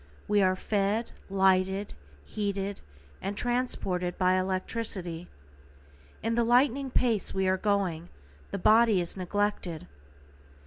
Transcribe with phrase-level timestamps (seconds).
[0.27, 1.93] We are fed, lighted,
[2.25, 2.81] heated,
[3.21, 5.27] and transported by electricity.
[6.23, 8.09] In the lightning pace we are going,
[8.49, 9.87] the body is neglected.